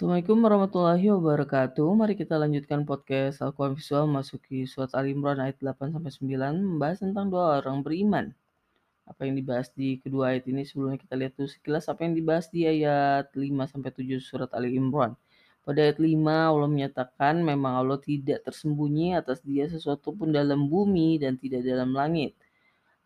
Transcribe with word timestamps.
Assalamualaikum 0.00 0.40
warahmatullahi 0.40 1.12
wabarakatuh. 1.12 1.92
Mari 1.92 2.16
kita 2.16 2.40
lanjutkan 2.40 2.88
podcast 2.88 3.44
Al-Quran 3.44 3.76
Visual 3.76 4.08
masuki 4.08 4.64
surat 4.64 4.88
Al 4.96 5.04
Imran 5.12 5.36
ayat 5.36 5.60
8 5.60 5.92
sampai 5.92 6.08
9 6.08 6.56
membahas 6.56 7.04
tentang 7.04 7.28
dua 7.28 7.60
orang 7.60 7.84
beriman. 7.84 8.32
Apa 9.04 9.28
yang 9.28 9.36
dibahas 9.36 9.68
di 9.76 10.00
kedua 10.00 10.32
ayat 10.32 10.48
ini 10.48 10.64
sebelumnya 10.64 10.96
kita 10.96 11.20
lihat 11.20 11.36
dulu 11.36 11.52
sekilas 11.52 11.84
apa 11.92 12.08
yang 12.08 12.16
dibahas 12.16 12.48
di 12.48 12.64
ayat 12.64 13.28
5 13.28 13.44
sampai 13.68 13.90
7 13.92 14.24
surat 14.24 14.48
Ali 14.56 14.72
Imran. 14.72 15.20
Pada 15.68 15.84
ayat 15.84 16.00
5 16.00 16.16
Allah 16.16 16.68
menyatakan 16.72 17.44
memang 17.44 17.76
Allah 17.76 18.00
tidak 18.00 18.40
tersembunyi 18.48 19.20
atas 19.20 19.44
dia 19.44 19.68
sesuatu 19.68 20.16
pun 20.16 20.32
dalam 20.32 20.64
bumi 20.64 21.20
dan 21.20 21.36
tidak 21.36 21.60
dalam 21.60 21.92
langit. 21.92 22.39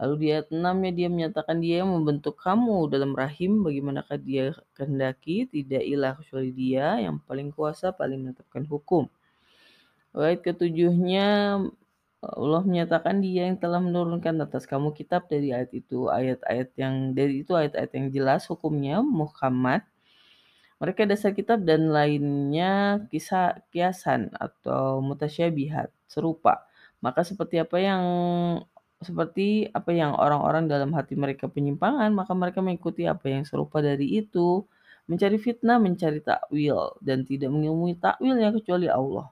Lalu 0.05 0.15
di 0.21 0.27
ayat 0.37 0.53
6-nya 0.53 0.93
dia 0.93 1.09
menyatakan 1.09 1.65
dia 1.65 1.81
yang 1.81 1.89
membentuk 1.89 2.37
kamu 2.37 2.93
dalam 2.93 3.17
rahim, 3.17 3.65
bagaimanakah 3.65 4.21
dia 4.21 4.53
kehendaki, 4.77 5.49
tidak 5.49 5.81
ilah 5.81 6.13
kecuali 6.21 6.53
dia 6.53 7.01
yang 7.01 7.25
paling 7.25 7.49
kuasa, 7.57 7.89
paling 7.97 8.21
menetapkan 8.21 8.69
hukum. 8.69 9.09
Ayat 10.13 10.45
ketujuhnya 10.45 11.57
Allah 12.21 12.63
menyatakan 12.69 13.25
dia 13.25 13.49
yang 13.49 13.57
telah 13.57 13.81
menurunkan 13.81 14.45
atas 14.45 14.69
kamu 14.69 14.93
kitab 14.93 15.25
dari 15.25 15.57
ayat 15.57 15.73
itu, 15.73 16.13
ayat-ayat 16.13 16.69
yang 16.77 17.17
dari 17.17 17.41
itu 17.41 17.57
ayat-ayat 17.57 17.93
yang 17.97 18.07
jelas 18.13 18.45
hukumnya 18.53 19.01
Muhammad. 19.01 19.89
Mereka 20.85 21.09
dasar 21.09 21.33
kitab 21.33 21.65
dan 21.65 21.89
lainnya 21.89 23.01
kisah 23.09 23.57
kiasan 23.73 24.37
atau 24.37 25.01
mutasyabihat 25.01 25.89
serupa. 26.05 26.69
Maka 27.01 27.25
seperti 27.25 27.57
apa 27.57 27.81
yang 27.81 28.05
seperti 29.03 29.69
apa 29.73 29.91
yang 29.91 30.15
orang-orang 30.15 30.71
dalam 30.71 30.95
hati 30.95 31.19
mereka 31.19 31.51
penyimpangan, 31.51 32.13
maka 32.15 32.33
mereka 32.37 32.63
mengikuti 32.63 33.09
apa 33.09 33.27
yang 33.27 33.43
serupa 33.43 33.83
dari 33.83 34.21
itu, 34.21 34.63
mencari 35.11 35.37
fitnah, 35.37 35.83
mencari 35.83 36.21
takwil, 36.23 36.97
dan 37.05 37.27
tidak 37.27 37.51
mengilmui 37.53 37.99
takwilnya 37.99 38.55
kecuali 38.55 38.87
Allah. 38.89 39.29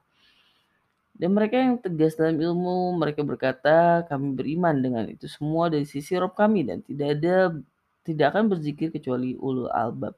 Dan 1.13 1.37
mereka 1.37 1.61
yang 1.61 1.77
tegas 1.77 2.17
dalam 2.17 2.41
ilmu, 2.41 2.97
mereka 2.97 3.21
berkata, 3.21 4.01
kami 4.09 4.33
beriman 4.33 4.81
dengan 4.81 5.05
itu 5.05 5.29
semua 5.29 5.69
dari 5.69 5.85
sisi 5.85 6.17
Rob 6.17 6.33
kami, 6.33 6.65
dan 6.65 6.81
tidak 6.81 7.07
ada 7.21 7.53
tidak 8.03 8.35
akan 8.35 8.51
berzikir 8.51 8.91
kecuali 8.91 9.37
ulul 9.39 9.71
albab. 9.71 10.17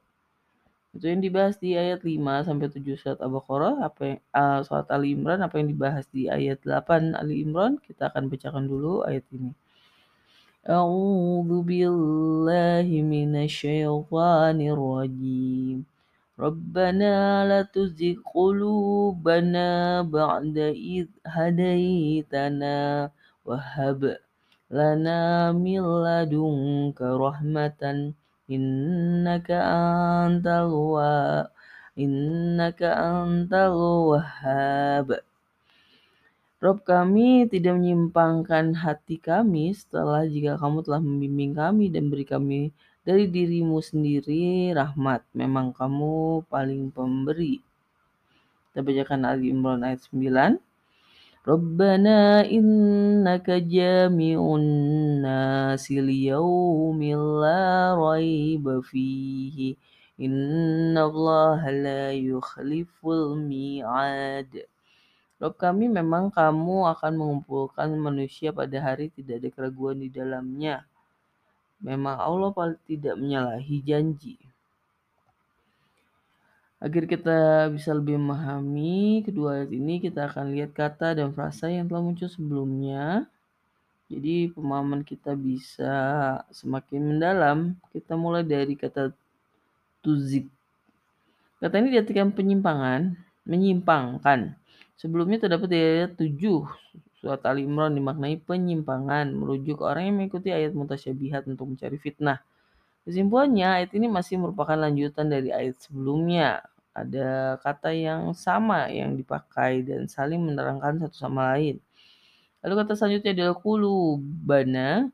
Itu 0.95 1.11
yang 1.11 1.19
dibahas 1.19 1.59
di 1.59 1.75
ayat 1.75 2.07
5 2.07 2.47
sampai 2.47 2.71
7 2.71 2.95
surat 2.95 3.19
Al-Baqarah, 3.19 3.83
apa 3.83 4.01
yang 4.15 4.19
uh, 4.31 4.63
surat 4.63 4.87
Ali 4.87 5.11
Imran, 5.11 5.43
apa 5.43 5.59
yang 5.59 5.67
dibahas 5.67 6.07
di 6.07 6.31
ayat 6.31 6.63
8 6.63 7.19
Ali 7.19 7.43
Imran, 7.43 7.75
kita 7.83 8.07
akan 8.07 8.31
bacakan 8.31 8.63
dulu 8.63 9.03
ayat 9.03 9.27
ini. 9.35 9.51
A'udzu 10.63 11.67
billahi 11.67 13.03
minasyaitonir 13.03 14.79
rajim. 14.79 15.83
Rabbana 16.39 17.43
la 17.43 17.67
tuzigh 17.67 18.23
qulubana 18.23 19.99
ba'da 20.07 20.71
id 20.71 21.11
hadaitana 21.27 23.11
wa 23.43 23.55
hab 23.59 23.99
lana 24.71 25.51
min 25.51 25.83
ladunka 25.83 27.19
rahmatan 27.19 28.15
innaka 28.45 29.57
antal 29.61 30.69
wa 30.69 31.13
innaka 31.97 32.89
antal 32.93 33.73
wahhab 34.13 35.07
Rob 36.63 36.81
kami 36.81 37.45
tidak 37.45 37.77
menyimpangkan 37.77 38.73
hati 38.81 39.21
kami 39.21 39.69
setelah 39.77 40.25
jika 40.25 40.57
kamu 40.57 40.81
telah 40.81 40.97
membimbing 40.97 41.53
kami 41.53 41.93
dan 41.93 42.09
beri 42.09 42.25
kami 42.25 42.73
dari 43.05 43.29
dirimu 43.29 43.77
sendiri 43.85 44.73
rahmat. 44.73 45.21
Memang 45.37 45.69
kamu 45.77 46.41
paling 46.49 46.89
pemberi. 46.89 47.61
Kita 48.73 48.81
bacakan 48.81 49.29
Ali 49.29 49.53
Imran 49.53 49.85
ayat 49.85 50.09
9. 50.09 50.64
Rabbana 51.45 52.41
innaka 52.41 53.61
jami'un 53.61 54.65
nasi 55.21 56.01
liyawmin 56.01 57.21
la 57.37 57.93
raiba 57.93 58.81
fihi. 58.81 59.77
Inna 60.17 61.05
Allah 61.05 61.61
la 61.69 62.03
yukhliful 62.17 63.37
mi'ad. 63.37 64.49
Rob 65.37 65.53
kami 65.53 65.85
memang 65.85 66.33
kamu 66.33 66.89
akan 66.97 67.13
mengumpulkan 67.13 67.93
manusia 67.93 68.49
pada 68.49 68.81
hari 68.81 69.13
tidak 69.13 69.45
ada 69.45 69.49
keraguan 69.53 70.01
di 70.01 70.09
dalamnya. 70.09 70.89
Memang 71.77 72.17
Allah 72.17 72.49
tidak 72.89 73.21
menyalahi 73.21 73.85
janji 73.85 74.41
Agar 76.85 77.09
kita 77.09 77.65
bisa 77.73 77.97
lebih 77.97 78.21
memahami 78.21 79.25
kedua 79.25 79.57
ayat 79.57 79.73
ini, 79.73 79.97
kita 79.97 80.29
akan 80.29 80.53
lihat 80.53 80.69
kata 80.77 81.17
dan 81.17 81.33
frasa 81.33 81.65
yang 81.65 81.89
telah 81.89 82.05
muncul 82.05 82.29
sebelumnya. 82.29 83.25
Jadi 84.05 84.53
pemahaman 84.53 85.01
kita 85.01 85.33
bisa 85.33 85.95
semakin 86.53 87.01
mendalam. 87.01 87.73
Kita 87.89 88.13
mulai 88.13 88.45
dari 88.45 88.77
kata 88.77 89.09
tuzik. 90.05 90.45
Kata 91.57 91.81
ini 91.81 91.89
diartikan 91.89 92.29
penyimpangan, 92.29 93.17
menyimpangkan. 93.49 94.53
Sebelumnya 94.93 95.41
terdapat 95.41 95.65
di 95.73 95.81
ayat 95.81 96.13
7 96.21 96.37
surat 97.17 97.41
Ali 97.49 97.65
Imran 97.65 97.97
dimaknai 97.97 98.37
penyimpangan, 98.45 99.33
merujuk 99.33 99.81
orang 99.81 100.13
yang 100.13 100.21
mengikuti 100.21 100.53
ayat 100.53 100.77
mutasyabihat 100.77 101.49
untuk 101.49 101.73
mencari 101.73 101.97
fitnah. 101.97 102.45
Kesimpulannya, 103.09 103.81
ayat 103.81 103.91
ini 103.97 104.05
masih 104.05 104.37
merupakan 104.37 104.77
lanjutan 104.77 105.33
dari 105.33 105.49
ayat 105.49 105.81
sebelumnya. 105.81 106.61
Ada 106.95 107.59
kata 107.59 107.91
yang 107.91 108.31
sama 108.31 108.87
yang 108.87 109.19
dipakai 109.19 109.83
dan 109.83 110.07
saling 110.07 110.39
menerangkan 110.39 111.03
satu 111.03 111.17
sama 111.27 111.53
lain. 111.53 111.83
Lalu 112.63 112.73
kata 112.81 112.91
selanjutnya 112.95 113.31
adalah 113.35 113.55
kulubana. 113.59 115.11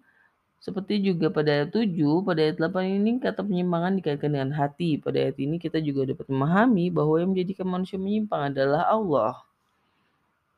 Seperti 0.61 1.01
juga 1.01 1.33
pada 1.33 1.49
ayat 1.49 1.73
7, 1.73 2.21
pada 2.21 2.37
ayat 2.45 2.61
8 2.61 2.85
ini 3.01 3.17
kata 3.17 3.41
penyimpangan 3.41 3.97
dikaitkan 3.97 4.29
dengan 4.29 4.53
hati. 4.53 5.01
Pada 5.01 5.17
ayat 5.17 5.41
ini 5.41 5.57
kita 5.57 5.81
juga 5.81 6.05
dapat 6.05 6.29
memahami 6.29 6.93
bahwa 6.93 7.17
yang 7.17 7.33
menjadikan 7.33 7.65
manusia 7.65 7.97
menyimpang 7.97 8.53
adalah 8.53 8.85
Allah. 8.85 9.41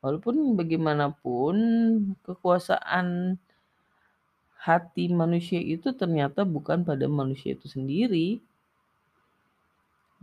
Walaupun 0.04 0.60
bagaimanapun 0.60 1.56
kekuasaan 2.20 3.40
hati 4.60 5.08
manusia 5.08 5.60
itu 5.60 5.92
ternyata 5.96 6.44
bukan 6.44 6.84
pada 6.84 7.08
manusia 7.08 7.56
itu 7.56 7.64
sendiri. 7.68 8.44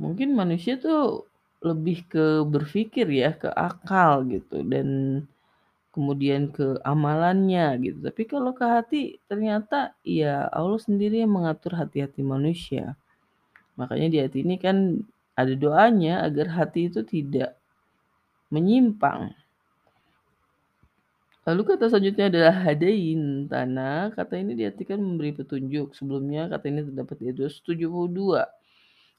Mungkin 0.02 0.34
manusia 0.34 0.82
tuh 0.82 1.30
lebih 1.62 2.10
ke 2.10 2.26
berpikir 2.42 3.06
ya, 3.06 3.38
ke 3.38 3.50
akal 3.54 4.26
gitu 4.26 4.66
dan 4.66 4.88
kemudian 5.94 6.50
ke 6.50 6.82
amalannya 6.82 7.78
gitu. 7.86 7.98
Tapi 8.02 8.24
kalau 8.26 8.52
ke 8.58 8.66
hati 8.66 9.02
ternyata 9.30 9.94
ya 10.02 10.50
Allah 10.50 10.82
sendiri 10.82 11.22
yang 11.22 11.32
mengatur 11.38 11.78
hati-hati 11.78 12.26
manusia. 12.26 12.98
Makanya 13.78 14.08
di 14.10 14.18
hati 14.24 14.38
ini 14.42 14.56
kan 14.58 15.06
ada 15.38 15.54
doanya 15.54 16.26
agar 16.26 16.48
hati 16.58 16.90
itu 16.90 17.06
tidak 17.06 17.54
menyimpang. 18.50 19.32
Lalu 21.42 21.62
kata 21.74 21.90
selanjutnya 21.90 22.30
adalah 22.30 22.56
hadain 22.70 23.50
tanah. 23.50 24.14
Kata 24.14 24.38
ini 24.38 24.54
diartikan 24.54 25.02
memberi 25.02 25.34
petunjuk. 25.34 25.98
Sebelumnya 25.98 26.46
kata 26.46 26.66
ini 26.70 26.82
terdapat 26.86 27.18
di 27.18 27.34
272. 27.34 28.61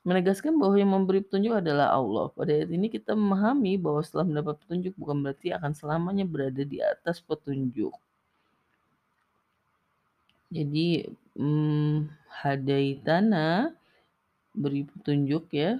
Menegaskan 0.02 0.58
bahwa 0.58 0.74
yang 0.74 0.90
memberi 0.90 1.22
petunjuk 1.22 1.62
adalah 1.62 1.94
Allah. 1.94 2.26
Pada 2.34 2.50
ayat 2.50 2.74
ini 2.74 2.90
kita 2.90 3.14
memahami 3.14 3.78
bahwa 3.78 4.02
setelah 4.02 4.26
mendapat 4.26 4.58
petunjuk 4.66 4.98
bukan 4.98 5.22
berarti 5.22 5.54
akan 5.54 5.72
selamanya 5.78 6.26
berada 6.26 6.62
di 6.66 6.82
atas 6.82 7.22
petunjuk. 7.22 7.94
Jadi 10.50 11.06
hmm, 11.38 12.10
tanah 13.06 13.70
beri 14.58 14.90
petunjuk 14.90 15.54
ya. 15.54 15.78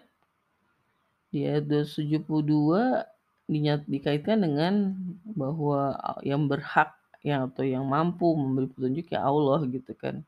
Di 1.34 1.42
ayat 1.42 1.66
272 1.66 3.02
dinyat 3.50 3.90
dikaitkan 3.90 4.38
dengan 4.38 4.94
bahwa 5.26 5.98
yang 6.22 6.46
berhak 6.46 6.94
yang 7.26 7.50
atau 7.50 7.66
yang 7.66 7.82
mampu 7.86 8.38
memberi 8.38 8.70
petunjuk 8.70 9.10
ya 9.10 9.26
Allah 9.26 9.66
gitu 9.66 9.92
kan. 9.98 10.22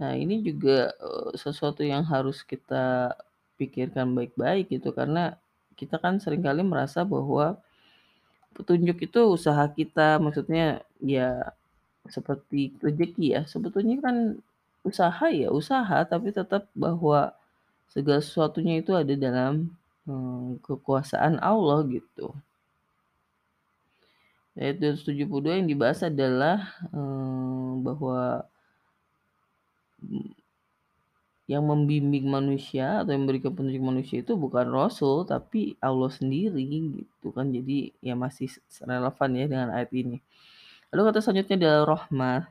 Nah, 0.00 0.16
ini 0.16 0.40
juga 0.40 0.96
sesuatu 1.36 1.84
yang 1.84 2.00
harus 2.08 2.40
kita 2.40 3.12
pikirkan 3.60 4.16
baik-baik 4.16 4.72
gitu 4.72 4.96
karena 4.96 5.36
kita 5.76 6.00
kan 6.00 6.16
sering 6.16 6.40
kali 6.40 6.64
merasa 6.64 7.04
bahwa 7.04 7.60
petunjuk 8.56 8.96
itu 9.04 9.20
usaha 9.28 9.68
kita 9.68 10.16
maksudnya 10.16 10.80
ya 11.00 11.52
seperti 12.08 12.72
rezeki 12.80 13.36
ya 13.36 13.40
sebetulnya 13.44 14.00
kan 14.00 14.16
usaha 14.80 15.28
ya 15.28 15.52
usaha 15.52 16.00
tapi 16.08 16.32
tetap 16.32 16.64
bahwa 16.72 17.36
segala 17.92 18.24
sesuatunya 18.24 18.80
itu 18.80 18.96
ada 18.96 19.12
dalam 19.12 19.68
kekuasaan 20.64 21.38
Allah 21.38 21.84
gitu. 21.86 22.32
Ayat 24.58 24.82
272 24.82 25.62
yang 25.62 25.68
dibahas 25.70 26.02
adalah 26.02 26.74
hmm, 26.90 27.86
bahwa 27.86 28.44
yang 31.50 31.66
membimbing 31.66 32.30
manusia 32.30 33.02
atau 33.02 33.10
yang 33.10 33.26
memberikan 33.26 33.50
petunjuk 33.50 33.82
manusia 33.82 34.22
itu 34.22 34.38
bukan 34.38 34.70
Rasul 34.70 35.26
tapi 35.26 35.74
Allah 35.82 36.06
sendiri 36.06 36.62
gitu 36.94 37.34
kan. 37.34 37.50
Jadi 37.50 37.90
ya 37.98 38.14
masih 38.14 38.46
relevan 38.86 39.30
ya 39.34 39.44
dengan 39.50 39.68
ayat 39.74 39.90
ini. 39.90 40.22
Lalu 40.94 41.02
kata 41.10 41.18
selanjutnya 41.18 41.56
adalah 41.58 41.82
rahmat. 41.98 42.42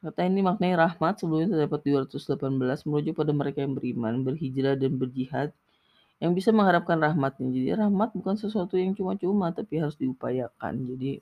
Kata 0.00 0.20
ini 0.24 0.40
maknanya 0.40 0.88
rahmat 0.88 1.20
sebelumnya 1.20 1.52
terdapat 1.52 1.80
218 1.84 2.88
merujuk 2.88 3.14
pada 3.20 3.32
mereka 3.36 3.58
yang 3.60 3.76
beriman, 3.76 4.24
berhijrah 4.24 4.80
dan 4.80 4.96
berjihad 4.96 5.52
yang 6.16 6.32
bisa 6.32 6.56
mengharapkan 6.56 6.96
rahmatnya. 6.96 7.52
Jadi 7.52 7.68
rahmat 7.76 8.16
bukan 8.16 8.40
sesuatu 8.40 8.80
yang 8.80 8.96
cuma-cuma 8.96 9.52
tapi 9.52 9.76
harus 9.76 9.96
diupayakan. 10.00 10.88
Jadi 10.88 11.20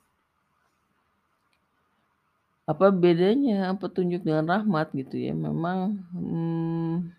apa 2.65 2.89
bedanya 2.89 3.69
petunjuk 3.77 4.25
dengan 4.25 4.45
rahmat 4.49 4.89
gitu 4.97 5.21
ya? 5.21 5.33
Memang 5.37 6.01
hmm, 6.13 7.13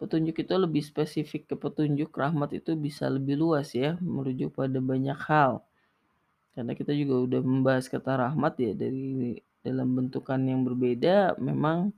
petunjuk 0.00 0.36
itu 0.40 0.54
lebih 0.56 0.80
spesifik 0.80 1.52
ke 1.52 1.54
petunjuk, 1.54 2.08
rahmat 2.16 2.56
itu 2.56 2.72
bisa 2.78 3.06
lebih 3.12 3.36
luas 3.36 3.76
ya, 3.76 4.00
merujuk 4.00 4.56
pada 4.56 4.80
banyak 4.80 5.18
hal. 5.28 5.60
Karena 6.56 6.72
kita 6.74 6.90
juga 6.96 7.14
udah 7.28 7.40
membahas 7.44 7.86
kata 7.86 8.24
rahmat 8.24 8.54
ya 8.58 8.72
dari 8.74 9.38
dalam 9.62 9.94
bentukan 9.94 10.40
yang 10.42 10.64
berbeda 10.64 11.36
memang 11.36 11.92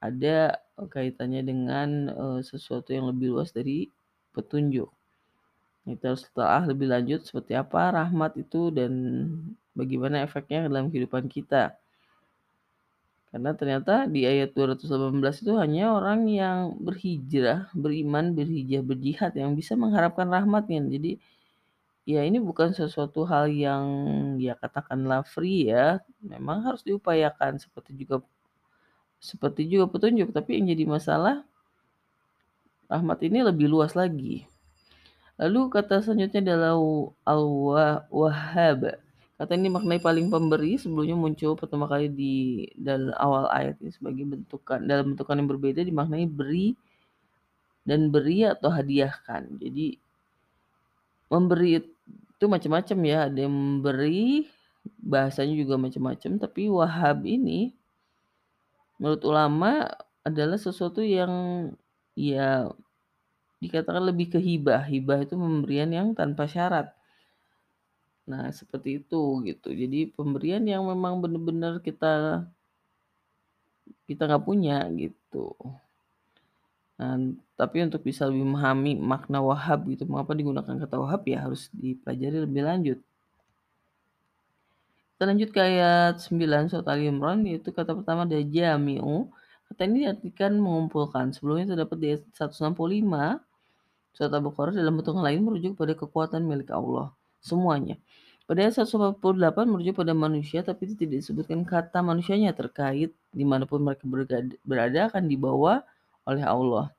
ada 0.00 0.56
kaitannya 0.80 1.44
dengan 1.44 1.88
uh, 2.08 2.40
sesuatu 2.40 2.94
yang 2.94 3.10
lebih 3.12 3.36
luas 3.36 3.52
dari 3.52 3.92
petunjuk. 4.32 4.88
Kita 5.84 6.14
harus 6.14 6.24
telah 6.32 6.64
lebih 6.64 6.88
lanjut 6.88 7.20
seperti 7.26 7.52
apa 7.56 7.92
rahmat 7.92 8.36
itu 8.40 8.72
dan 8.72 8.92
bagaimana 9.74 10.26
efeknya 10.26 10.66
dalam 10.66 10.90
kehidupan 10.90 11.30
kita. 11.30 11.78
Karena 13.30 13.54
ternyata 13.54 14.10
di 14.10 14.26
ayat 14.26 14.58
218 14.58 15.46
itu 15.46 15.54
hanya 15.54 15.94
orang 15.94 16.26
yang 16.26 16.74
berhijrah, 16.82 17.70
beriman, 17.78 18.34
berhijrah, 18.34 18.82
berjihad 18.82 19.32
yang 19.38 19.54
bisa 19.54 19.78
mengharapkan 19.78 20.26
rahmatnya. 20.26 20.82
Jadi 20.82 21.22
ya 22.02 22.26
ini 22.26 22.42
bukan 22.42 22.74
sesuatu 22.74 23.22
hal 23.30 23.46
yang 23.54 23.86
ya 24.42 24.58
katakanlah 24.58 25.22
free 25.22 25.70
ya. 25.70 26.02
Memang 26.18 26.66
harus 26.66 26.82
diupayakan 26.82 27.62
seperti 27.62 27.94
juga 27.94 28.26
seperti 29.22 29.70
juga 29.70 29.86
petunjuk. 29.86 30.34
Tapi 30.34 30.58
yang 30.58 30.66
jadi 30.74 30.84
masalah 30.90 31.46
rahmat 32.90 33.22
ini 33.22 33.46
lebih 33.46 33.70
luas 33.70 33.94
lagi. 33.94 34.42
Lalu 35.38 35.70
kata 35.70 36.02
selanjutnya 36.02 36.50
adalah 36.50 36.74
al-wahhab. 37.22 38.98
Kata 39.40 39.56
ini 39.56 39.72
maknai 39.72 40.04
paling 40.04 40.28
pemberi 40.28 40.76
sebelumnya 40.76 41.16
muncul 41.16 41.56
pertama 41.56 41.88
kali 41.88 42.12
di 42.12 42.68
dalam 42.76 43.08
awal 43.16 43.48
ayat 43.48 43.80
ini 43.80 43.88
sebagai 43.88 44.28
bentukan 44.28 44.84
dalam 44.84 45.16
bentukan 45.16 45.40
yang 45.40 45.48
berbeda 45.48 45.80
dimaknai 45.80 46.28
beri 46.28 46.76
dan 47.88 48.12
beri 48.12 48.44
atau 48.44 48.68
hadiahkan. 48.68 49.56
Jadi 49.56 49.96
memberi 51.32 51.80
itu 51.80 52.44
macam-macam 52.44 52.98
ya, 53.00 53.18
ada 53.32 53.38
yang 53.40 53.54
memberi 53.56 54.44
bahasanya 55.00 55.56
juga 55.56 55.80
macam-macam, 55.80 56.30
tapi 56.36 56.68
wahab 56.68 57.24
ini 57.24 57.72
menurut 59.00 59.24
ulama 59.24 59.88
adalah 60.20 60.60
sesuatu 60.60 61.00
yang 61.00 61.32
ya 62.12 62.68
dikatakan 63.64 64.04
lebih 64.04 64.36
ke 64.36 64.38
hibah. 64.40 64.84
Hibah 64.84 65.24
itu 65.24 65.32
pemberian 65.32 65.88
yang 65.96 66.12
tanpa 66.12 66.44
syarat. 66.44 66.92
Nah, 68.30 68.46
seperti 68.54 69.02
itu 69.02 69.22
gitu. 69.48 69.68
Jadi 69.74 69.98
pemberian 70.14 70.62
yang 70.62 70.86
memang 70.86 71.18
benar-benar 71.18 71.82
kita 71.82 72.46
kita 74.06 74.22
nggak 74.26 74.44
punya 74.46 74.86
gitu. 74.94 75.54
Nah, 77.00 77.16
tapi 77.58 77.76
untuk 77.86 78.02
bisa 78.06 78.28
lebih 78.28 78.44
memahami 78.46 78.92
makna 78.98 79.38
wahab 79.42 79.88
gitu, 79.90 80.04
mengapa 80.06 80.32
digunakan 80.36 80.74
kata 80.82 80.96
wahab 81.02 81.22
ya 81.26 81.38
harus 81.46 81.66
dipelajari 81.74 82.38
lebih 82.46 82.62
lanjut. 82.62 82.98
Kita 85.14 85.22
lanjut 85.28 85.50
ke 85.52 85.60
ayat 85.60 86.14
9 86.22 86.70
surat 86.70 86.86
Ali 86.88 87.10
Imran 87.10 87.44
yaitu 87.44 87.74
kata 87.74 87.92
pertama 87.98 88.22
dari 88.30 88.46
jami'u. 88.46 89.28
Kata 89.68 89.80
ini 89.86 90.06
diartikan 90.06 90.52
mengumpulkan. 90.58 91.34
Sebelumnya 91.34 91.74
terdapat 91.74 91.96
di 91.98 92.06
ayat 92.14 92.22
165 92.36 93.42
surat 94.14 94.32
Al-Baqarah 94.32 94.74
dalam 94.74 94.94
bentuk 94.98 95.16
lain 95.18 95.40
merujuk 95.44 95.72
pada 95.76 95.92
kekuatan 95.96 96.42
milik 96.44 96.70
Allah 96.72 97.14
semuanya. 97.40 97.96
Pada 98.50 98.66
ayat 98.66 98.82
148 98.82 99.22
merujuk 99.70 100.02
pada 100.02 100.10
manusia 100.10 100.60
tapi 100.66 100.90
tidak 100.90 101.22
disebutkan 101.22 101.62
kata 101.62 102.02
manusianya 102.02 102.50
terkait 102.50 103.14
di 103.30 103.44
mana 103.46 103.62
pun 103.62 103.78
mereka 103.78 104.02
berada 104.66 105.06
akan 105.06 105.30
dibawa 105.30 105.86
oleh 106.26 106.42
Allah. 106.42 106.90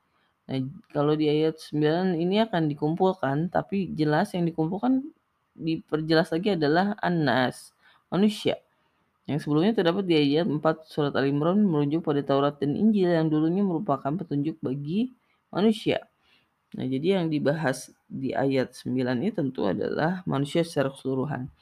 Nah, 0.48 0.58
kalau 0.90 1.12
di 1.12 1.28
ayat 1.28 1.60
9 1.60 2.16
ini 2.16 2.40
akan 2.40 2.72
dikumpulkan 2.72 3.52
tapi 3.52 3.92
jelas 3.92 4.32
yang 4.32 4.48
dikumpulkan 4.48 5.04
diperjelas 5.52 6.32
lagi 6.32 6.56
adalah 6.56 6.96
Anas, 7.04 7.76
manusia. 8.08 8.56
Yang 9.28 9.46
sebelumnya 9.46 9.76
terdapat 9.76 10.08
di 10.08 10.18
ayat 10.18 10.48
4 10.48 10.88
surat 10.88 11.12
Al-Imran 11.14 11.62
merujuk 11.62 12.02
pada 12.02 12.24
Taurat 12.24 12.56
dan 12.58 12.74
Injil 12.74 13.12
yang 13.12 13.30
dulunya 13.30 13.62
merupakan 13.62 14.10
petunjuk 14.10 14.58
bagi 14.64 15.14
manusia. 15.52 16.08
Nah, 16.72 16.88
jadi 16.88 17.20
yang 17.20 17.28
dibahas 17.28 17.92
di 18.08 18.32
ayat 18.32 18.72
9 18.72 19.20
ini 19.20 19.28
tentu 19.28 19.68
adalah 19.68 20.24
manusia 20.24 20.64
secara 20.64 20.88
keseluruhan. 20.88 21.52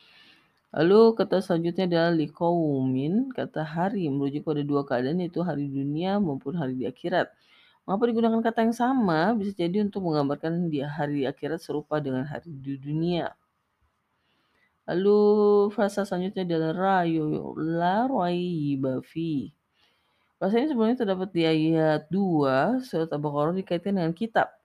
Lalu 0.71 1.19
kata 1.19 1.43
selanjutnya 1.43 1.91
adalah 1.91 2.13
likaumin, 2.15 3.35
kata 3.35 3.67
hari 3.67 4.07
merujuk 4.07 4.47
pada 4.47 4.63
dua 4.63 4.87
keadaan 4.87 5.19
yaitu 5.19 5.43
hari 5.43 5.67
dunia 5.67 6.23
maupun 6.23 6.55
hari 6.55 6.79
di 6.79 6.87
akhirat. 6.87 7.27
Mengapa 7.83 8.07
digunakan 8.07 8.39
kata 8.39 8.59
yang 8.71 8.77
sama? 8.77 9.35
Bisa 9.35 9.51
jadi 9.67 9.83
untuk 9.83 10.07
menggambarkan 10.07 10.71
di 10.71 10.79
hari 10.87 11.23
di 11.23 11.25
akhirat 11.27 11.59
serupa 11.59 11.99
dengan 11.99 12.23
hari 12.23 12.55
di 12.55 12.79
dunia. 12.79 13.35
Lalu 14.87 15.19
frasa 15.75 16.07
selanjutnya 16.07 16.47
adalah 16.47 17.03
rayu 17.03 17.59
la 17.59 18.07
raiba 18.07 19.03
fi. 19.03 19.51
Frasa 20.39 20.55
ini 20.63 20.71
sebenarnya 20.71 21.03
terdapat 21.03 21.35
di 21.35 21.43
ayat 21.43 22.07
2 22.15 22.87
surat 22.87 23.11
Al-Baqarah 23.11 23.59
dikaitkan 23.59 23.99
dengan 23.99 24.15
kitab. 24.15 24.60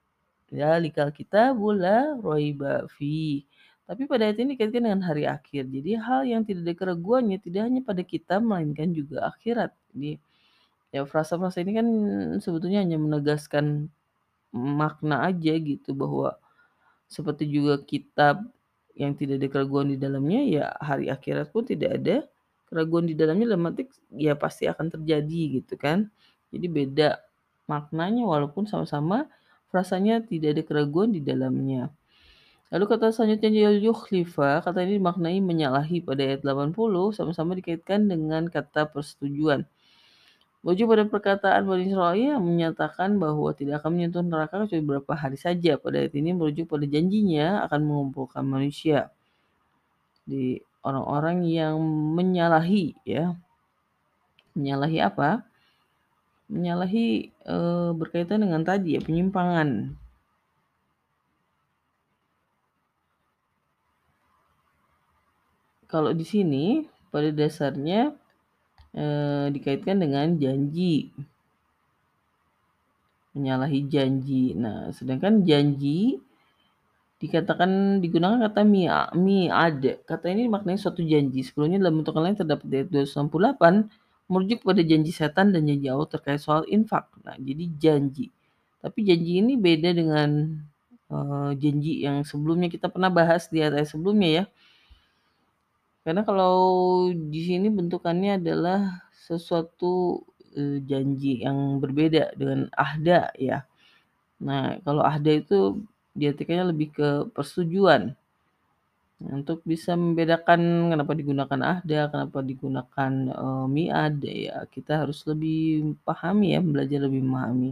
Ya, 0.54 0.78
likal 0.78 1.10
kita 1.10 1.58
bula 1.58 2.14
roiba 2.22 2.86
fi. 2.94 3.46
Tapi 3.86 4.06
pada 4.10 4.30
ayat 4.30 4.42
ini 4.42 4.58
dikaitkan 4.58 4.82
dengan 4.86 5.02
hari 5.06 5.26
akhir. 5.30 5.70
Jadi 5.70 5.98
hal 5.98 6.26
yang 6.26 6.42
tidak 6.46 6.62
ada 6.70 6.74
keraguannya 6.74 7.38
tidak 7.42 7.62
hanya 7.70 7.82
pada 7.86 8.02
kita 8.06 8.42
melainkan 8.42 8.94
juga 8.94 9.30
akhirat. 9.30 9.74
Jadi 9.94 10.18
ya 10.94 11.02
frasa-frasa 11.06 11.62
ini 11.62 11.74
kan 11.78 11.88
sebetulnya 12.42 12.82
hanya 12.82 12.98
menegaskan 12.98 13.90
makna 14.56 15.28
aja 15.28 15.54
gitu 15.60 15.92
bahwa 15.94 16.38
seperti 17.10 17.46
juga 17.50 17.82
kitab 17.84 18.46
yang 18.96 19.14
tidak 19.14 19.44
ada 19.44 19.48
keraguan 19.52 19.92
di 19.92 19.98
dalamnya 20.00 20.42
ya 20.48 20.66
hari 20.80 21.12
akhirat 21.12 21.52
pun 21.52 21.68
tidak 21.68 22.00
ada 22.02 22.16
keraguan 22.72 23.06
di 23.06 23.14
dalamnya 23.14 23.54
dalam 23.54 23.70
arti 23.70 23.86
ya 24.16 24.34
pasti 24.40 24.66
akan 24.66 24.90
terjadi 24.94 25.62
gitu 25.62 25.76
kan. 25.78 26.10
Jadi 26.50 26.68
beda 26.72 27.10
maknanya 27.70 28.26
walaupun 28.26 28.66
sama-sama 28.66 29.30
rasanya 29.76 30.24
tidak 30.24 30.56
ada 30.56 30.64
keraguan 30.64 31.12
di 31.12 31.20
dalamnya. 31.20 31.92
Lalu 32.74 32.86
kata 32.90 33.14
selanjutnya 33.14 33.76
yukhlifa, 33.78 34.64
kata 34.66 34.82
ini 34.88 34.98
dimaknai 34.98 35.38
menyalahi 35.44 36.02
pada 36.02 36.24
ayat 36.26 36.42
80 36.42 37.14
sama-sama 37.14 37.54
dikaitkan 37.54 38.10
dengan 38.10 38.50
kata 38.50 38.90
persetujuan. 38.90 39.68
Wajib 40.66 40.90
pada 40.90 41.06
perkataan 41.06 41.62
Bani 41.70 41.94
Israel 41.94 42.18
yang 42.18 42.42
menyatakan 42.42 43.22
bahwa 43.22 43.54
tidak 43.54 43.86
akan 43.86 44.02
menyentuh 44.02 44.26
neraka 44.26 44.66
kecuali 44.66 44.82
beberapa 44.82 45.14
hari 45.14 45.38
saja. 45.38 45.78
Pada 45.78 46.02
ayat 46.02 46.18
ini 46.18 46.34
merujuk 46.34 46.66
pada 46.66 46.90
janjinya 46.90 47.62
akan 47.70 47.86
mengumpulkan 47.86 48.42
manusia. 48.42 49.14
Di 50.26 50.58
orang-orang 50.82 51.46
yang 51.46 51.78
menyalahi 52.18 52.98
ya. 53.06 53.38
Menyalahi 54.58 55.06
apa? 55.06 55.46
Menyalahi 56.46 57.08
e, 57.32 57.58
berkaitan 57.98 58.46
dengan 58.46 58.62
tadi 58.62 58.98
ya 58.98 59.02
penyimpangan. 59.02 59.98
Kalau 65.86 66.12
di 66.14 66.26
sini 66.26 66.86
pada 67.10 67.30
dasarnya 67.34 68.14
e, 68.94 69.06
dikaitkan 69.54 69.98
dengan 70.02 70.38
janji. 70.38 71.10
Menyalahi 73.36 73.80
janji. 73.90 74.56
Nah, 74.56 74.94
sedangkan 74.96 75.44
janji 75.44 76.22
dikatakan 77.16 78.04
digunakan 78.04 78.38
kata 78.52 78.62
mi 78.68 78.86
mi 79.18 79.50
ada. 79.50 79.98
Kata 80.04 80.30
ini 80.30 80.46
maknanya 80.52 80.80
suatu 80.80 81.02
janji. 81.02 81.42
Sebelumnya 81.42 81.82
dalam 81.82 82.04
bentuk 82.04 82.16
lain 82.16 82.38
terdapat 82.38 82.66
di 82.70 82.76
ayat 82.84 82.90
268 82.92 84.05
merujuk 84.26 84.66
pada 84.66 84.82
janji 84.82 85.14
setan 85.14 85.54
dan 85.54 85.66
janji 85.70 85.88
Allah 85.90 86.10
terkait 86.10 86.42
soal 86.42 86.66
infak. 86.70 87.10
Nah, 87.22 87.38
jadi 87.38 87.66
janji. 87.78 88.34
Tapi 88.82 89.00
janji 89.06 89.42
ini 89.42 89.54
beda 89.58 89.94
dengan 89.94 90.62
uh, 91.10 91.52
janji 91.58 92.06
yang 92.06 92.26
sebelumnya 92.26 92.70
kita 92.70 92.90
pernah 92.90 93.10
bahas 93.14 93.50
di 93.50 93.62
ayat 93.62 93.86
sebelumnya 93.90 94.30
ya. 94.30 94.46
Karena 96.06 96.22
kalau 96.22 96.56
di 97.10 97.42
sini 97.42 97.68
bentukannya 97.74 98.38
adalah 98.38 99.10
sesuatu 99.26 100.22
eee, 100.54 100.86
janji 100.86 101.42
yang 101.42 101.82
berbeda 101.82 102.38
dengan 102.38 102.70
ahda 102.78 103.34
ya. 103.42 103.66
Nah, 104.38 104.78
kalau 104.86 105.02
ahda 105.02 105.32
itu 105.34 105.82
diartikannya 106.14 106.72
lebih 106.72 106.90
ke 106.94 107.10
persetujuan. 107.34 108.14
Untuk 109.16 109.64
bisa 109.64 109.96
membedakan 109.96 110.92
kenapa 110.92 111.16
digunakan 111.16 111.60
ahda, 111.64 112.12
kenapa 112.12 112.44
digunakan, 112.44 113.12
eee, 113.32 113.66
mi'ad, 113.72 114.20
ya 114.28 114.68
kita 114.68 115.08
harus 115.08 115.24
lebih 115.24 115.96
pahami 116.04 116.48
ya, 116.56 116.60
belajar 116.60 117.00
lebih 117.08 117.24
memahami. 117.24 117.72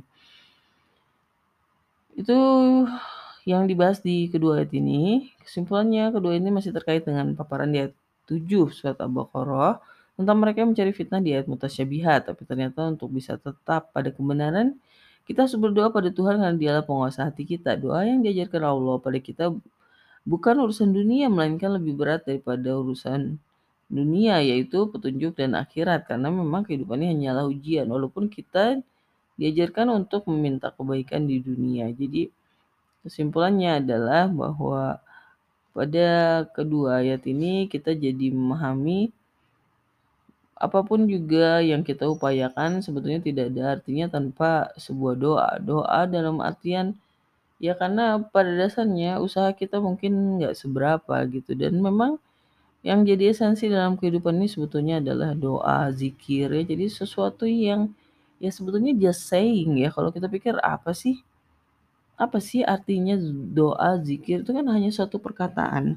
Itu 2.16 2.38
yang 3.44 3.68
dibahas 3.68 4.00
di 4.00 4.32
kedua 4.32 4.64
ayat 4.64 4.72
ini. 4.72 5.28
Kesimpulannya, 5.44 6.16
kedua 6.16 6.34
ini 6.40 6.50
masih 6.54 6.72
terkait 6.72 7.04
dengan 7.04 7.36
paparan 7.36 7.70
di 7.74 7.84
ayat 7.84 7.94
7 8.24 8.72
surat 8.72 8.96
Al-Baqarah 9.04 9.84
tentang 10.16 10.38
mereka 10.40 10.64
yang 10.64 10.72
mencari 10.72 10.92
fitnah 10.96 11.20
di 11.20 11.36
ayat 11.36 11.52
mutasyabihat. 11.52 12.32
Tapi 12.32 12.42
ternyata 12.48 12.88
untuk 12.88 13.12
bisa 13.12 13.36
tetap 13.36 13.92
pada 13.92 14.10
kebenaran, 14.16 14.80
kita 15.28 15.44
harus 15.44 15.56
berdoa 15.60 15.92
pada 15.92 16.08
Tuhan 16.08 16.40
karena 16.40 16.56
dialah 16.56 16.84
penguasa 16.88 17.28
hati 17.28 17.44
kita. 17.44 17.76
Doa 17.76 18.08
yang 18.08 18.24
diajarkan 18.24 18.64
Allah 18.64 18.96
pada 19.04 19.20
kita 19.20 19.52
bukan 20.24 20.56
urusan 20.64 20.92
dunia, 20.92 21.28
melainkan 21.28 21.76
lebih 21.76 21.94
berat 21.96 22.24
daripada 22.28 22.76
urusan 22.80 23.40
dunia, 23.92 24.40
yaitu 24.42 24.90
petunjuk 24.90 25.38
dan 25.38 25.56
akhirat. 25.56 26.08
Karena 26.10 26.32
memang 26.32 26.64
kehidupan 26.68 27.00
ini 27.04 27.08
hanyalah 27.16 27.46
ujian, 27.48 27.88
walaupun 27.88 28.32
kita 28.32 28.80
diajarkan 29.38 29.90
untuk 29.94 30.30
meminta 30.30 30.70
kebaikan 30.72 31.26
di 31.26 31.42
dunia. 31.42 31.90
Jadi 31.92 32.30
kesimpulannya 33.04 33.84
adalah 33.84 34.30
bahwa 34.30 35.02
pada 35.74 36.10
kedua 36.54 37.02
ayat 37.02 37.26
ini 37.26 37.66
kita 37.66 37.98
jadi 37.98 38.30
memahami 38.30 39.10
apa 40.54 40.80
pun 40.86 41.10
juga 41.10 41.60
yang 41.60 41.82
kita 41.84 42.08
upayakan 42.08 42.80
sebetulnya 42.80 43.20
tidak 43.20 43.52
ada 43.52 43.64
artinya 43.82 44.06
tanpa 44.08 44.72
sebuah 44.80 45.16
doa. 45.18 45.50
Doa 45.60 46.06
dalam 46.08 46.40
artian 46.40 46.96
ya 47.64 47.74
karena 47.80 48.20
pada 48.20 48.52
dasarnya 48.60 49.24
usaha 49.24 49.56
kita 49.56 49.80
mungkin 49.80 50.12
nggak 50.44 50.54
seberapa 50.60 51.16
gitu. 51.32 51.56
Dan 51.56 51.80
memang 51.80 52.20
yang 52.84 53.08
jadi 53.08 53.32
esensi 53.32 53.72
dalam 53.72 53.96
kehidupan 53.96 54.36
ini 54.36 54.52
sebetulnya 54.52 55.00
adalah 55.00 55.32
doa, 55.32 55.88
zikir 55.96 56.52
ya. 56.52 56.64
Jadi 56.68 56.86
sesuatu 56.92 57.48
yang 57.48 57.88
ya 58.44 58.52
sebetulnya 58.52 58.92
just 59.00 59.32
saying 59.32 59.80
ya. 59.80 59.90
Kalau 59.96 60.12
kita 60.12 60.28
pikir 60.28 60.60
apa 60.60 60.92
sih? 60.92 61.24
Apa 62.20 62.44
sih 62.44 62.62
artinya 62.68 63.16
doa 63.56 63.96
zikir? 64.04 64.44
Itu 64.44 64.52
kan 64.52 64.68
hanya 64.68 64.92
suatu 64.92 65.18
perkataan. 65.24 65.96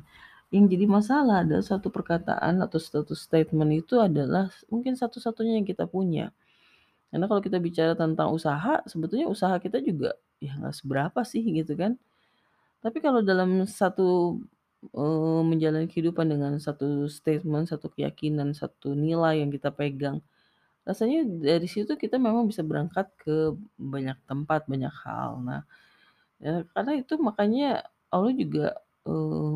Yang 0.55 0.65
jadi 0.79 0.87
masalah 0.87 1.43
adalah 1.43 1.67
satu 1.67 1.91
perkataan 1.91 2.63
atau 2.63 2.79
satu 2.79 3.15
statement 3.19 3.83
itu 3.83 3.99
adalah 3.99 4.55
mungkin 4.71 4.95
satu-satunya 4.95 5.59
yang 5.59 5.67
kita 5.67 5.91
punya. 5.91 6.31
Karena 7.11 7.27
kalau 7.27 7.43
kita 7.43 7.59
bicara 7.59 7.99
tentang 7.99 8.31
usaha 8.31 8.83
sebetulnya 8.87 9.27
usaha 9.27 9.59
kita 9.59 9.83
juga 9.83 10.15
ya 10.43 10.53
nggak 10.59 10.77
seberapa 10.77 11.21
sih 11.25 11.43
gitu 11.45 11.75
kan 11.79 11.97
tapi 12.85 12.99
kalau 13.05 13.21
dalam 13.25 13.65
satu 13.67 14.39
uh, 14.95 15.43
menjalani 15.43 15.89
kehidupan 15.91 16.27
dengan 16.31 16.53
satu 16.63 17.09
statement 17.11 17.71
satu 17.73 17.91
keyakinan 17.93 18.53
satu 18.57 18.95
nilai 18.95 19.43
yang 19.43 19.51
kita 19.53 19.71
pegang 19.75 20.21
Rasanya 20.87 21.27
dari 21.27 21.67
situ 21.67 21.99
kita 21.99 22.15
memang 22.17 22.47
bisa 22.47 22.63
berangkat 22.63 23.11
ke 23.19 23.59
banyak 23.75 24.19
tempat, 24.31 24.71
banyak 24.71 24.95
hal. 25.03 25.43
Nah, 25.43 25.63
ya 26.39 26.63
karena 26.75 26.93
itu 27.03 27.15
makanya 27.19 27.87
Allah 28.15 28.33
juga, 28.37 28.67
eee, 29.09 29.55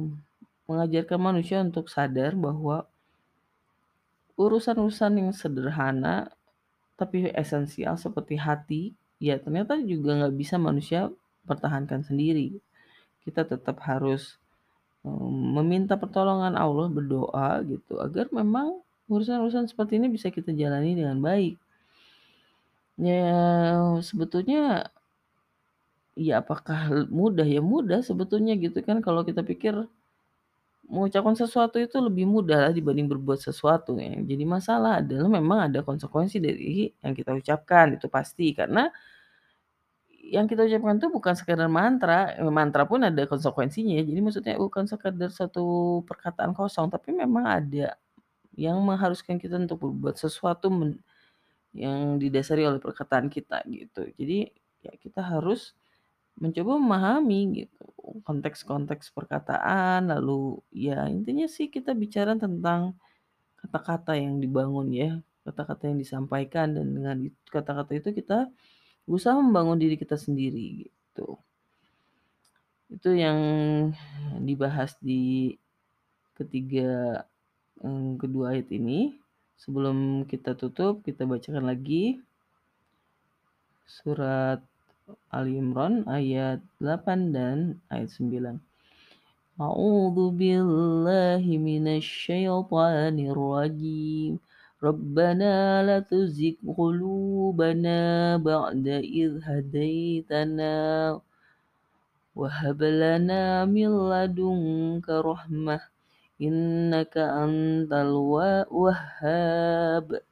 mengajarkan 0.69 1.21
manusia 1.21 1.59
untuk 1.63 1.87
sadar 1.87 2.35
bahwa 2.35 2.89
urusan-urusan 4.41 5.13
yang 5.21 5.31
sederhana 5.37 6.33
tapi 7.01 7.29
esensial 7.33 7.97
seperti 7.97 8.37
hati, 8.37 8.83
ya 9.29 9.37
ternyata 9.45 9.75
juga 9.93 10.11
nggak 10.19 10.35
bisa 10.43 10.57
manusia 10.69 11.01
pertahankan 11.49 12.01
sendiri. 12.09 12.49
Kita 13.25 13.43
tetap 13.53 13.77
harus, 13.89 14.23
eee, 15.07 15.31
meminta 15.57 15.95
pertolongan 16.03 16.55
Allah, 16.65 16.89
berdoa 16.97 17.51
gitu, 17.73 17.95
agar 18.07 18.27
memang 18.41 18.69
urusan-urusan 19.13 19.67
seperti 19.71 19.93
ini 20.01 20.09
bisa 20.17 20.29
kita 20.37 20.51
jalani 20.61 20.93
dengan 21.01 21.19
baik. 21.29 21.55
Ya, 23.01 24.01
sebetulnya 24.05 24.91
ya 26.27 26.35
apakah 26.43 26.81
mudah? 27.11 27.47
Ya 27.55 27.63
mudah 27.73 28.01
sebetulnya 28.09 28.53
gitu 28.65 28.79
kan 28.87 28.99
kalau 29.07 29.23
kita 29.29 29.43
pikir 29.51 29.75
mengucapkan 30.91 31.35
sesuatu 31.39 31.79
itu 31.79 31.97
lebih 32.03 32.27
mudah 32.27 32.75
dibanding 32.75 33.07
berbuat 33.07 33.39
sesuatu 33.41 33.95
ya. 33.97 34.19
Jadi 34.21 34.45
masalah 34.45 35.01
adalah 35.03 35.29
memang 35.31 35.59
ada 35.71 35.81
konsekuensi 35.87 36.37
dari 36.43 36.91
yang 37.03 37.15
kita 37.15 37.31
ucapkan 37.39 37.97
itu 37.97 38.07
pasti 38.11 38.53
karena 38.53 38.91
yang 40.31 40.47
kita 40.47 40.63
ucapkan 40.69 40.95
itu 41.01 41.09
bukan 41.11 41.35
sekadar 41.35 41.67
mantra, 41.67 42.37
eh, 42.39 42.53
mantra 42.53 42.85
pun 42.87 43.03
ada 43.03 43.23
konsekuensinya 43.27 43.99
ya. 43.99 44.05
Jadi 44.07 44.21
maksudnya 44.23 44.55
bukan 44.61 44.85
sekadar 44.87 45.31
satu 45.33 45.65
perkataan 46.07 46.53
kosong, 46.55 46.87
tapi 46.93 47.11
memang 47.17 47.45
ada 47.49 47.97
yang 48.57 48.79
mengharuskan 48.85 49.39
kita 49.43 49.57
untuk 49.61 49.79
berbuat 49.91 50.17
sesuatu 50.21 50.69
yang 51.75 52.19
didasari 52.19 52.67
oleh 52.67 52.83
perkataan 52.83 53.31
kita 53.31 53.63
gitu. 53.71 54.11
Jadi 54.19 54.51
ya 54.83 54.93
kita 54.99 55.23
harus 55.23 55.75
mencoba 56.41 56.81
memahami 56.81 57.41
gitu 57.65 57.85
konteks-konteks 58.27 59.13
perkataan, 59.15 60.11
lalu 60.11 60.59
ya 60.73 61.07
intinya 61.07 61.47
sih 61.47 61.71
kita 61.71 61.95
bicara 61.95 62.35
tentang 62.35 62.97
kata-kata 63.61 64.17
yang 64.17 64.41
dibangun 64.41 64.89
ya, 64.91 65.11
kata-kata 65.47 65.93
yang 65.93 66.01
disampaikan 66.01 66.75
dan 66.75 66.87
dengan 66.97 67.17
kata-kata 67.53 67.93
itu 67.95 68.11
kita 68.17 68.49
berusaha 69.05 69.37
membangun 69.37 69.79
diri 69.79 69.95
kita 70.01 70.17
sendiri 70.17 70.89
gitu. 70.89 71.39
Itu 72.91 73.15
yang 73.15 73.39
dibahas 74.43 74.99
di 74.99 75.55
ketiga 76.35 77.23
eh, 77.85 78.11
kedua 78.19 78.57
ayat 78.57 78.73
ini. 78.75 79.15
Sebelum 79.61 80.25
kita 80.25 80.57
tutup, 80.57 81.05
kita 81.05 81.29
bacakan 81.29 81.69
lagi 81.69 82.17
surat 83.85 84.65
Ali 85.31 85.59
Imran 85.63 86.03
ayat 86.11 86.61
8 86.83 87.35
dan 87.35 87.79
ayat 87.91 88.11
9. 88.13 88.59
A'udzu 89.61 90.33
billahi 90.33 91.61
minasyaitonir 91.61 93.37
rajim. 93.37 94.41
Rabbana 94.81 95.85
la 95.85 96.01
tuzigh 96.01 96.57
qulubana 96.65 98.41
ba'da 98.41 99.05
idh 99.05 99.45
hadaitana 99.45 101.21
wa 102.33 102.49
hab 102.49 102.81
lana 102.81 103.69
min 103.69 103.93
ladunka 103.93 105.21
rahmah 105.21 105.85
innaka 106.41 107.45
antal 107.45 108.17
wahhab. 108.73 110.25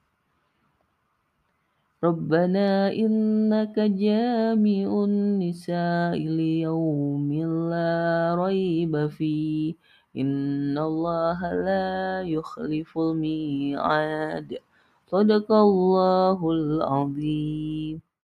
ربنا 2.05 2.93
إنك 2.93 3.79
جامع 3.81 5.05
النساء 5.05 6.19
ليوم 6.19 7.33
لا 7.71 8.35
ريب 8.39 9.07
فيه. 9.07 9.75
إن 10.17 10.79
الله 10.79 11.53
لا 11.53 12.23
يخلف 12.23 12.99
الميعاد. 12.99 14.59
صدق 15.07 15.53
الله 15.53 16.51
العظيم. 16.51 18.08